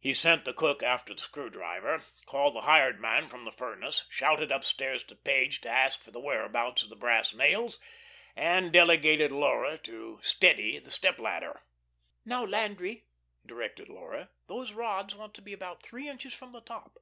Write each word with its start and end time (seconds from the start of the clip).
He 0.00 0.14
sent 0.14 0.44
the 0.44 0.52
cook 0.52 0.82
after 0.82 1.14
the 1.14 1.20
screw 1.20 1.48
driver, 1.48 2.02
called 2.26 2.56
the 2.56 2.62
hired 2.62 3.00
man 3.00 3.28
from 3.28 3.44
the 3.44 3.52
furnace, 3.52 4.04
shouted 4.10 4.50
upstairs 4.50 5.04
to 5.04 5.14
Page 5.14 5.60
to 5.60 5.68
ask 5.68 6.02
for 6.02 6.10
the 6.10 6.18
whereabouts 6.18 6.82
of 6.82 6.88
the 6.88 6.96
brass 6.96 7.32
nails, 7.32 7.78
and 8.34 8.72
delegated 8.72 9.30
Laura 9.30 9.78
to 9.78 10.18
steady 10.24 10.80
the 10.80 10.90
step 10.90 11.20
ladder. 11.20 11.62
"Now, 12.24 12.44
Landry," 12.44 13.04
directed 13.46 13.88
Laura, 13.88 14.30
"those 14.48 14.72
rods 14.72 15.14
want 15.14 15.34
to 15.34 15.40
be 15.40 15.52
about 15.52 15.84
three 15.84 16.08
inches 16.08 16.34
from 16.34 16.50
the 16.50 16.60
top." 16.60 16.98